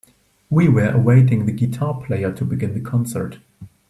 We 0.49 0.67
were 0.67 0.89
awaiting 0.89 1.45
the 1.45 1.51
guitar 1.51 1.93
player 2.01 2.31
to 2.31 2.43
begin 2.43 2.73
the 2.73 2.79
concert. 2.81 3.37